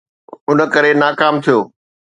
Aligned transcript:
ان 0.49 0.57
ڪري 0.73 0.91
ناڪام 1.01 1.35
ٿيو. 1.43 1.57